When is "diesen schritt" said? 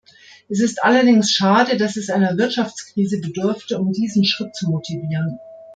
3.91-4.55